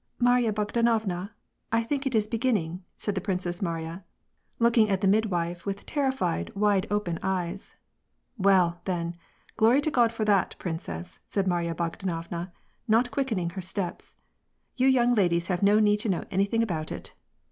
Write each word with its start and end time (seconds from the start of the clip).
"Marya 0.29 0.51
Bogdanovna! 0.51 1.29
I 1.71 1.83
think 1.83 2.07
it 2.07 2.15
is 2.15 2.25
beginning," 2.25 2.83
said 2.97 3.13
the 3.13 3.21
Princess 3.21 3.61
Mariya, 3.61 4.03
looking 4.57 4.89
at 4.89 5.01
the 5.01 5.07
midwife, 5.07 5.63
with 5.63 5.85
terrified, 5.85 6.51
wide 6.55 6.87
open 6.89 7.19
eyes." 7.21 7.75
Well, 8.39 8.81
then, 8.85 9.15
glory 9.57 9.79
to 9.81 9.91
God 9.91 10.11
for 10.11 10.25
that, 10.25 10.55
princess," 10.57 11.19
said 11.27 11.45
Maiya 11.45 11.75
Bogdanovna, 11.75 12.51
not 12.87 13.11
quickening 13.11 13.51
her 13.51 13.61
steps. 13.61 14.15
"You 14.75 14.87
young 14.87 15.13
ladies 15.13 15.49
have 15.49 15.61
no 15.61 15.77
need 15.77 15.97
to 15.99 16.09
know 16.09 16.23
anything 16.31 16.63
about 16.63 16.91
it." 16.91 17.13